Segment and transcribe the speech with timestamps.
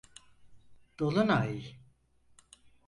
[0.99, 1.77] Dolunay…